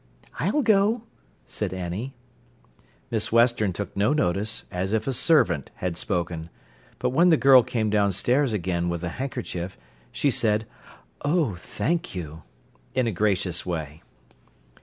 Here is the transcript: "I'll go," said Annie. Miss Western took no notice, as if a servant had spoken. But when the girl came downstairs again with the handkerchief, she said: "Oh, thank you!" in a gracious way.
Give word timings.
"I'll 0.39 0.63
go," 0.63 1.03
said 1.45 1.75
Annie. 1.75 2.15
Miss 3.11 3.31
Western 3.31 3.71
took 3.71 3.95
no 3.95 4.13
notice, 4.13 4.65
as 4.71 4.93
if 4.93 5.05
a 5.05 5.13
servant 5.13 5.69
had 5.75 5.95
spoken. 5.95 6.49
But 6.97 7.11
when 7.11 7.29
the 7.29 7.37
girl 7.37 7.61
came 7.61 7.91
downstairs 7.91 8.51
again 8.51 8.89
with 8.89 9.01
the 9.01 9.09
handkerchief, 9.21 9.77
she 10.11 10.31
said: 10.31 10.65
"Oh, 11.23 11.53
thank 11.53 12.15
you!" 12.15 12.41
in 12.95 13.05
a 13.05 13.11
gracious 13.11 13.63
way. 13.63 14.01